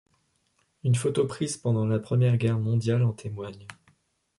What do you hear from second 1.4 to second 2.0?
pendant la